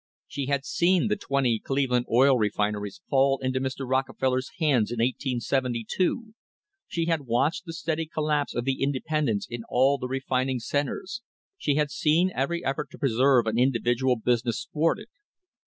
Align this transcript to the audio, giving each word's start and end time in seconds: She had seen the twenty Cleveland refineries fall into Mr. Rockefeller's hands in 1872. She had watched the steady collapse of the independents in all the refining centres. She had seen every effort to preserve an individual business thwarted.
She 0.25 0.47
had 0.47 0.65
seen 0.65 1.09
the 1.09 1.15
twenty 1.15 1.59
Cleveland 1.59 2.07
refineries 2.09 3.01
fall 3.07 3.37
into 3.37 3.59
Mr. 3.59 3.87
Rockefeller's 3.87 4.49
hands 4.57 4.89
in 4.89 4.95
1872. 4.97 6.33
She 6.87 7.05
had 7.05 7.27
watched 7.27 7.65
the 7.65 7.73
steady 7.73 8.07
collapse 8.07 8.55
of 8.55 8.65
the 8.65 8.81
independents 8.81 9.45
in 9.47 9.61
all 9.69 9.99
the 9.99 10.07
refining 10.07 10.57
centres. 10.57 11.21
She 11.55 11.75
had 11.75 11.91
seen 11.91 12.31
every 12.33 12.65
effort 12.65 12.89
to 12.93 12.97
preserve 12.97 13.45
an 13.45 13.59
individual 13.59 14.15
business 14.15 14.67
thwarted. 14.73 15.05